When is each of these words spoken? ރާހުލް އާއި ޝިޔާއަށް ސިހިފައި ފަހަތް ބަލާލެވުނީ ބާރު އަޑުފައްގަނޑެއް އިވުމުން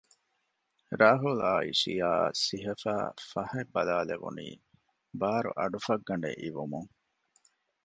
ރާހުލް 0.99 1.39
އާއި 1.45 1.71
ޝިޔާއަށް 1.81 2.39
ސިހިފައި 2.45 3.09
ފަހަތް 3.31 3.71
ބަލާލެވުނީ 3.75 4.47
ބާރު 5.19 5.51
އަޑުފައްގަނޑެއް 5.59 6.39
އިވުމުން 6.41 6.89